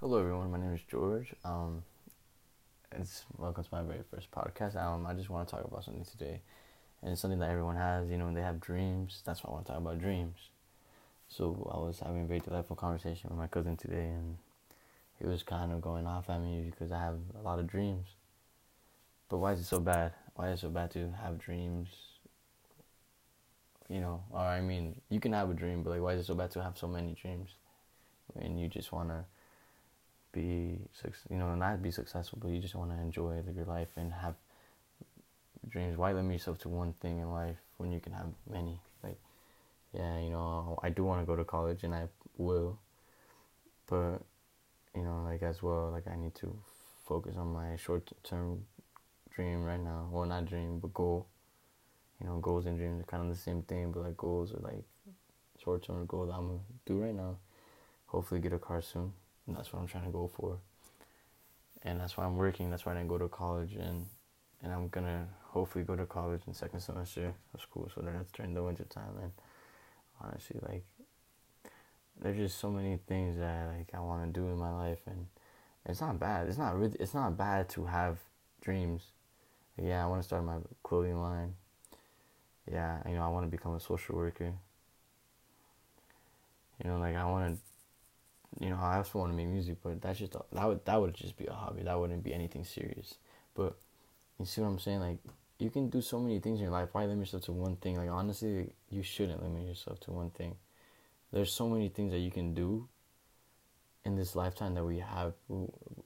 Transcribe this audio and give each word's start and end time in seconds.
Hello, 0.00 0.18
everyone. 0.18 0.50
My 0.50 0.58
name 0.58 0.74
is 0.74 0.80
George. 0.90 1.32
Um, 1.44 1.84
it's 2.92 3.24
welcome 3.38 3.64
to 3.64 3.70
my 3.72 3.82
very 3.82 4.02
first 4.10 4.30
podcast. 4.30 4.76
Um, 4.76 5.06
I 5.06 5.14
just 5.14 5.30
want 5.30 5.48
to 5.48 5.54
talk 5.54 5.64
about 5.64 5.84
something 5.84 6.04
today, 6.04 6.40
and 7.02 7.12
it's 7.12 7.20
something 7.20 7.40
that 7.40 7.50
everyone 7.50 7.76
has. 7.76 8.08
You 8.10 8.18
know, 8.18 8.32
they 8.34 8.42
have 8.42 8.60
dreams. 8.60 9.22
That's 9.24 9.42
why 9.44 9.50
I 9.50 9.54
want 9.54 9.66
to 9.66 9.72
talk 9.72 9.80
about 9.82 10.00
dreams. 10.00 10.36
So 11.28 11.70
I 11.74 11.78
was 11.78 12.00
having 12.00 12.24
a 12.24 12.26
very 12.26 12.40
delightful 12.40 12.76
conversation 12.76 13.30
with 13.30 13.38
my 13.38 13.48
cousin 13.48 13.76
today, 13.76 14.08
and 14.08 14.36
he 15.20 15.26
was 15.26 15.42
kind 15.42 15.72
of 15.72 15.80
going 15.82 16.06
off 16.06 16.30
at 16.30 16.40
me 16.40 16.62
because 16.70 16.92
I 16.92 17.00
have 17.00 17.18
a 17.38 17.42
lot 17.42 17.58
of 17.60 17.66
dreams. 17.68 18.06
But 19.30 19.38
why 19.38 19.52
is 19.52 19.60
it 19.60 19.64
so 19.64 19.80
bad? 19.80 20.12
Why 20.34 20.50
is 20.50 20.58
it 20.58 20.60
so 20.60 20.68
bad 20.68 20.90
to 20.90 21.10
have 21.12 21.38
dreams? 21.38 21.88
You 23.88 24.00
know, 24.00 24.22
or 24.30 24.40
I 24.40 24.60
mean, 24.60 25.00
you 25.10 25.18
can 25.20 25.32
have 25.32 25.50
a 25.50 25.54
dream, 25.54 25.82
but 25.82 25.90
like, 25.90 26.00
why 26.00 26.14
is 26.14 26.20
it 26.20 26.26
so 26.26 26.34
bad 26.34 26.50
to 26.52 26.62
have 26.62 26.78
so 26.78 26.86
many 26.86 27.12
dreams? 27.14 27.50
And 28.36 28.60
you 28.60 28.68
just 28.68 28.92
wanna 28.92 29.26
be 30.32 30.78
you 31.28 31.36
know 31.36 31.54
not 31.54 31.82
be 31.82 31.90
successful 31.90 32.38
but 32.40 32.50
you 32.50 32.60
just 32.60 32.74
want 32.74 32.90
to 32.90 32.96
enjoy 32.96 33.42
your 33.54 33.64
life 33.64 33.88
and 33.96 34.12
have 34.12 34.34
dreams. 35.68 35.96
Why 35.96 36.12
limit 36.12 36.32
yourself 36.32 36.58
to 36.60 36.68
one 36.68 36.94
thing 37.00 37.18
in 37.18 37.30
life 37.32 37.56
when 37.78 37.92
you 37.92 38.00
can 38.00 38.12
have 38.12 38.26
many? 38.48 38.80
Like 39.02 39.18
yeah 39.92 40.18
you 40.20 40.30
know 40.30 40.78
i 40.82 40.88
do 40.88 41.02
want 41.02 41.20
to 41.20 41.26
go 41.26 41.34
to 41.34 41.44
college 41.44 41.82
and 41.82 41.92
i 41.94 42.06
will 42.38 42.78
but 43.88 44.20
you 44.94 45.02
know 45.02 45.22
like 45.24 45.42
as 45.42 45.62
well 45.62 45.90
like 45.90 46.06
i 46.06 46.14
need 46.14 46.34
to 46.34 46.56
focus 47.06 47.34
on 47.36 47.52
my 47.52 47.74
short 47.76 48.08
term 48.22 48.64
dream 49.34 49.64
right 49.64 49.80
now. 49.80 50.08
Well 50.12 50.26
not 50.26 50.46
dream 50.46 50.78
but 50.78 50.94
goal. 50.94 51.26
You 52.20 52.26
know 52.28 52.38
goals 52.38 52.66
and 52.66 52.78
dreams 52.78 53.00
are 53.00 53.04
kind 53.04 53.22
of 53.22 53.28
the 53.28 53.42
same 53.42 53.62
thing 53.62 53.90
but 53.90 54.04
like 54.04 54.16
goals 54.16 54.52
are 54.52 54.60
like 54.60 54.84
short 55.62 55.82
term 55.82 56.06
goals 56.06 56.30
i'm 56.32 56.46
gonna 56.46 56.58
do 56.86 56.98
right 56.98 57.14
now. 57.14 57.36
Hopefully 58.06 58.40
get 58.40 58.52
a 58.52 58.58
car 58.58 58.80
soon 58.80 59.12
and 59.46 59.56
that's 59.56 59.72
what 59.72 59.80
I'm 59.80 59.88
trying 59.88 60.04
to 60.04 60.10
go 60.10 60.30
for. 60.34 60.58
And 61.82 62.00
that's 62.00 62.16
why 62.16 62.24
I'm 62.24 62.36
working. 62.36 62.70
That's 62.70 62.84
why 62.84 62.92
I 62.92 62.96
didn't 62.96 63.08
go 63.08 63.18
to 63.18 63.28
college, 63.28 63.74
and 63.74 64.06
and 64.62 64.72
I'm 64.72 64.88
gonna 64.88 65.26
hopefully 65.42 65.84
go 65.84 65.96
to 65.96 66.06
college 66.06 66.42
in 66.46 66.54
second 66.54 66.80
semester 66.80 67.32
of 67.54 67.60
school. 67.60 67.90
So 67.94 68.02
then 68.02 68.14
that's 68.14 68.30
during 68.32 68.54
the 68.54 68.62
winter 68.62 68.84
time. 68.84 69.16
And 69.22 69.32
honestly, 70.22 70.60
like 70.62 70.84
there's 72.20 72.36
just 72.36 72.58
so 72.58 72.70
many 72.70 72.98
things 73.08 73.38
that 73.38 73.68
like 73.76 73.88
I 73.94 74.00
want 74.00 74.32
to 74.32 74.40
do 74.40 74.46
in 74.46 74.58
my 74.58 74.72
life, 74.72 75.00
and 75.06 75.26
it's 75.86 76.00
not 76.00 76.18
bad. 76.20 76.48
It's 76.48 76.58
not 76.58 76.78
really. 76.78 76.96
It's 77.00 77.14
not 77.14 77.36
bad 77.36 77.68
to 77.70 77.86
have 77.86 78.18
dreams. 78.60 79.12
Yeah, 79.76 80.04
I 80.04 80.06
want 80.06 80.20
to 80.20 80.26
start 80.26 80.44
my 80.44 80.58
clothing 80.82 81.20
line. 81.20 81.54
Yeah, 82.70 82.98
you 83.08 83.14
know, 83.14 83.22
I 83.22 83.28
want 83.28 83.46
to 83.46 83.50
become 83.50 83.74
a 83.74 83.80
social 83.80 84.16
worker. 84.16 84.52
You 86.82 86.90
know, 86.90 86.98
like 86.98 87.16
I 87.16 87.24
want 87.24 87.54
to 87.54 87.60
you 88.58 88.70
know, 88.70 88.78
I 88.80 88.96
also 88.96 89.18
want 89.18 89.32
to 89.32 89.36
make 89.36 89.46
music, 89.46 89.76
but 89.82 90.00
that's 90.00 90.18
just 90.18 90.32
that 90.32 90.66
would 90.66 90.84
that 90.84 91.00
would 91.00 91.14
just 91.14 91.36
be 91.36 91.46
a 91.46 91.52
hobby. 91.52 91.82
That 91.82 91.98
wouldn't 91.98 92.24
be 92.24 92.34
anything 92.34 92.64
serious. 92.64 93.14
But 93.54 93.76
you 94.38 94.46
see 94.46 94.60
what 94.60 94.68
I'm 94.68 94.78
saying? 94.78 95.00
Like 95.00 95.18
you 95.58 95.70
can 95.70 95.88
do 95.88 96.00
so 96.00 96.18
many 96.18 96.40
things 96.40 96.58
in 96.58 96.64
your 96.64 96.72
life. 96.72 96.88
Why 96.92 97.04
limit 97.04 97.26
yourself 97.26 97.44
to 97.44 97.52
one 97.52 97.76
thing? 97.76 97.96
Like 97.96 98.10
honestly, 98.10 98.72
you 98.90 99.02
shouldn't 99.02 99.42
limit 99.42 99.68
yourself 99.68 100.00
to 100.00 100.10
one 100.10 100.30
thing. 100.30 100.56
There's 101.32 101.52
so 101.52 101.68
many 101.68 101.88
things 101.88 102.10
that 102.12 102.18
you 102.18 102.30
can 102.30 102.54
do 102.54 102.88
in 104.04 104.16
this 104.16 104.34
lifetime 104.34 104.74
that 104.74 104.84
we 104.84 104.98
have. 104.98 105.34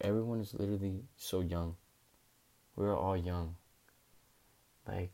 Everyone 0.00 0.40
is 0.40 0.52
literally 0.52 1.00
so 1.16 1.40
young. 1.40 1.76
We're 2.74 2.96
all 2.96 3.16
young. 3.16 3.54
Like 4.86 5.12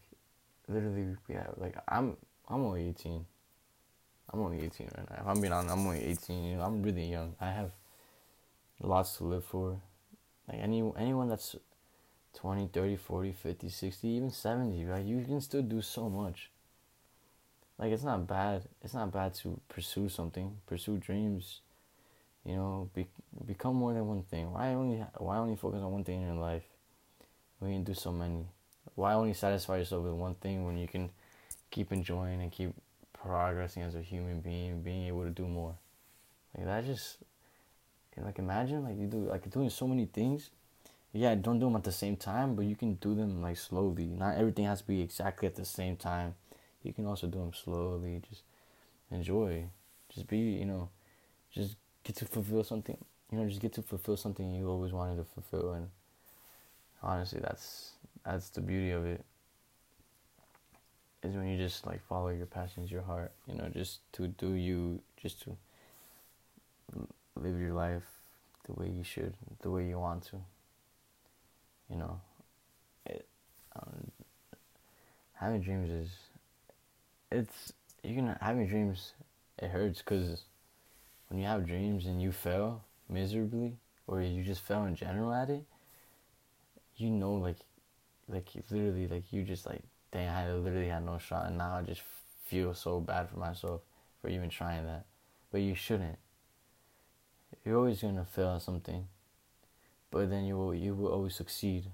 literally, 0.67 1.17
yeah. 1.29 1.47
Like 1.57 1.77
I'm 1.87 2.17
I'm 2.49 2.65
only 2.65 2.89
18. 2.89 3.25
I'm 4.31 4.41
only 4.41 4.63
18 4.63 4.89
right 4.97 5.11
now. 5.11 5.17
If 5.21 5.27
I'm 5.27 5.41
being 5.41 5.53
honest, 5.53 5.73
I'm 5.73 5.87
only 5.87 6.05
18. 6.05 6.45
You 6.45 6.57
know, 6.57 6.63
I'm 6.63 6.83
really 6.83 7.05
young. 7.05 7.35
I 7.41 7.51
have 7.51 7.71
lots 8.81 9.17
to 9.19 9.25
live 9.25 9.45
for. 9.45 9.81
Like 10.49 10.61
any 10.61 10.83
anyone 10.99 11.29
that's 11.29 11.55
20, 12.35 12.69
30, 12.73 12.97
40, 12.97 13.33
50, 13.33 13.69
60, 13.69 14.09
even 14.09 14.31
70, 14.31 14.85
right? 14.87 15.05
You 15.05 15.23
can 15.25 15.41
still 15.41 15.63
do 15.63 15.83
so 15.83 16.09
much. 16.09 16.51
Like 17.79 17.93
it's 17.93 18.05
not 18.05 18.27
bad. 18.27 18.63
It's 18.83 18.95
not 18.95 19.13
bad 19.13 19.35
to 19.35 19.61
pursue 19.69 20.09
something, 20.09 20.57
pursue 20.67 20.99
dreams. 20.99 21.61
You 22.45 22.57
know, 22.57 22.91
be, 22.95 23.07
become 23.47 23.77
more 23.77 23.93
than 23.93 24.07
one 24.07 24.23
thing. 24.25 24.53
Why 24.53 24.75
only 24.75 25.05
why 25.19 25.37
only 25.39 25.57
focus 25.57 25.81
on 25.83 25.93
one 25.93 26.05
thing 26.05 26.23
in 26.23 26.27
your 26.29 26.37
life 26.37 26.65
when 27.59 27.71
you 27.71 27.77
can 27.79 27.85
do 27.85 27.95
so 27.95 28.13
many? 28.13 28.47
Why 28.95 29.15
only 29.15 29.35
satisfy 29.35 29.79
yourself 29.79 30.05
with 30.05 30.15
one 30.15 30.35
thing 30.35 30.67
when 30.67 30.77
you 30.77 30.89
can 30.89 31.11
keep 31.71 31.93
enjoying 31.93 32.43
and 32.43 32.51
keep 32.51 32.73
progressing 33.25 33.83
as 33.83 33.95
a 33.95 34.03
human 34.03 34.41
being, 34.41 34.83
being 34.83 35.07
able 35.07 35.25
to 35.25 35.31
do 35.31 35.47
more. 35.47 35.75
Like 36.57 36.67
that 36.67 36.87
just 36.87 37.19
like 38.17 38.39
imagine 38.39 38.85
like 38.85 38.99
you 38.99 39.07
do 39.07 39.29
like 39.29 39.51
doing 39.51 39.71
so 39.71 39.87
many 39.89 40.07
things. 40.07 40.51
Yeah, 41.13 41.35
don't 41.35 41.59
do 41.59 41.67
them 41.67 41.77
at 41.77 41.85
the 41.85 41.93
same 41.93 42.17
time, 42.17 42.55
but 42.55 42.65
you 42.65 42.77
can 42.77 42.95
do 42.95 43.15
them 43.15 43.43
like 43.43 43.57
slowly. 43.57 44.07
Not 44.07 44.37
everything 44.37 44.65
has 44.65 44.81
to 44.81 44.87
be 44.87 45.03
exactly 45.03 45.47
at 45.47 45.57
the 45.57 45.65
same 45.65 45.97
time. 45.97 46.35
You 46.83 46.93
can 46.93 47.07
also 47.07 47.27
do 47.27 47.39
them 47.39 47.53
slowly. 47.53 48.23
Just 48.29 48.43
enjoy. 49.11 49.67
Just 50.15 50.27
be, 50.29 50.39
you 50.39 50.65
know, 50.65 50.89
just 51.53 51.77
get 52.05 52.17
to 52.17 52.25
fulfill 52.27 52.65
something. 52.65 52.97
You 53.31 53.39
know, 53.39 53.49
just 53.49 53.61
get 53.61 53.73
to 53.75 53.83
fulfill 53.83 54.17
something 54.17 54.55
you 54.55 54.69
always 54.69 54.93
wanted 54.93 55.17
to 55.17 55.25
fulfill, 55.25 55.73
and 55.73 55.89
honestly, 57.03 57.41
that's 57.41 57.93
that's 58.25 58.51
the 58.51 58.61
beauty 58.61 58.91
of 58.91 59.07
it 59.07 59.25
is 61.23 61.35
when 61.37 61.47
you 61.47 61.57
just 61.57 61.87
like 61.87 62.03
follow 62.09 62.29
your 62.29 62.47
passions, 62.47 62.91
your 62.91 63.03
heart, 63.03 63.33
you 63.47 63.55
know, 63.55 63.69
just 63.69 64.01
to 64.15 64.27
do 64.29 64.55
you, 64.55 65.01
just 65.17 65.43
to 65.43 65.57
live 67.37 67.59
your 67.59 67.73
life 67.73 68.03
the 68.65 68.73
way 68.73 68.89
you 68.89 69.05
should, 69.05 69.35
the 69.61 69.71
way 69.71 69.87
you 69.87 69.99
want 69.99 70.25
to. 70.25 70.37
You 71.89 71.97
know, 71.97 72.21
it, 73.07 73.27
um, 73.77 74.11
having 75.35 75.61
dreams 75.61 75.91
is, 75.91 76.11
it's, 77.31 77.73
you 78.03 78.15
can, 78.15 78.37
having 78.41 78.67
dreams, 78.67 79.13
it 79.59 79.71
hurts 79.71 79.99
because 79.99 80.43
when 81.29 81.39
you 81.39 81.47
have 81.47 81.67
dreams 81.67 82.07
and 82.07 82.21
you 82.21 82.33
fail 82.33 82.83
miserably, 83.09 83.77
or 84.07 84.21
you 84.21 84.43
just 84.43 84.63
fail 84.63 84.85
in 84.85 84.97
general 84.97 85.33
at 85.33 85.51
it, 85.51 85.65
you 86.97 87.11
know, 87.11 87.35
like, 87.35 87.59
like 88.29 88.49
literally, 88.71 89.07
like 89.07 89.25
you 89.33 89.43
just 89.43 89.67
like 89.67 89.83
dang, 90.13 90.29
I 90.29 90.53
literally 90.53 90.89
had 90.89 91.05
no 91.05 91.19
shot, 91.19 91.47
and 91.47 91.59
now 91.59 91.77
I 91.77 91.83
just 91.83 92.03
feel 92.47 92.75
so 92.75 93.01
bad 93.01 93.31
for 93.31 93.39
myself 93.39 93.81
for 94.21 94.29
even 94.29 94.51
trying 94.51 94.85
that. 94.87 95.07
But 95.51 95.63
you 95.63 95.75
shouldn't. 95.75 96.19
You're 97.65 97.77
always 97.79 98.03
gonna 98.03 98.25
fail 98.25 98.57
at 98.57 98.63
something, 98.63 99.07
but 100.11 100.31
then 100.31 100.45
you 100.45 100.57
will 100.57 100.75
you 100.75 100.95
will 100.95 101.13
always 101.13 101.35
succeed. 101.35 101.93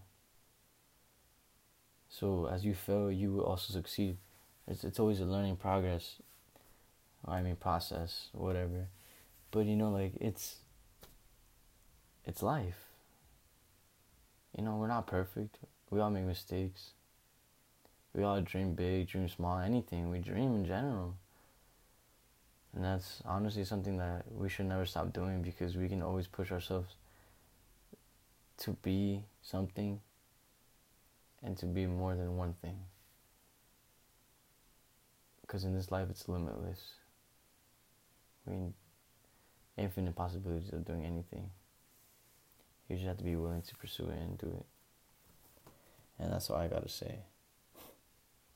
So 2.08 2.46
as 2.46 2.64
you 2.64 2.74
fail, 2.74 3.10
you 3.10 3.32
will 3.32 3.44
also 3.44 3.72
succeed. 3.72 4.16
It's 4.66 4.84
it's 4.84 4.98
always 4.98 5.20
a 5.20 5.24
learning 5.24 5.56
progress. 5.56 6.16
I 7.26 7.42
mean 7.42 7.56
process, 7.56 8.28
whatever. 8.32 8.88
But 9.50 9.66
you 9.66 9.76
know, 9.76 9.90
like 9.90 10.12
it's 10.20 10.56
it's 12.24 12.42
life. 12.42 12.78
You 14.56 14.64
know, 14.64 14.76
we're 14.76 14.88
not 14.88 15.06
perfect. 15.06 15.58
We 15.90 16.00
all 16.00 16.10
make 16.10 16.24
mistakes. 16.24 16.90
We 18.14 18.22
all 18.24 18.40
dream 18.40 18.74
big, 18.74 19.08
dream 19.08 19.28
small, 19.28 19.58
anything. 19.58 20.10
We 20.10 20.18
dream 20.18 20.54
in 20.54 20.66
general. 20.66 21.14
And 22.74 22.84
that's 22.84 23.22
honestly 23.24 23.64
something 23.64 23.96
that 23.98 24.24
we 24.30 24.48
should 24.48 24.66
never 24.66 24.86
stop 24.86 25.12
doing 25.12 25.42
because 25.42 25.76
we 25.76 25.88
can 25.88 26.02
always 26.02 26.26
push 26.26 26.52
ourselves 26.52 26.94
to 28.58 28.72
be 28.82 29.24
something 29.42 30.00
and 31.42 31.56
to 31.58 31.66
be 31.66 31.86
more 31.86 32.14
than 32.14 32.36
one 32.36 32.54
thing. 32.54 32.78
Because 35.40 35.64
in 35.64 35.74
this 35.74 35.90
life, 35.90 36.08
it's 36.10 36.28
limitless. 36.28 36.92
I 38.46 38.50
mean, 38.50 38.74
infinite 39.76 40.14
possibilities 40.14 40.72
of 40.72 40.84
doing 40.84 41.04
anything. 41.04 41.50
You 42.88 42.96
just 42.96 43.06
have 43.06 43.18
to 43.18 43.24
be 43.24 43.36
willing 43.36 43.62
to 43.62 43.74
pursue 43.76 44.08
it 44.08 44.18
and 44.18 44.38
do 44.38 44.46
it. 44.46 44.66
And 46.18 46.32
that's 46.32 46.50
all 46.50 46.56
I 46.56 46.68
gotta 46.68 46.88
say. 46.88 47.20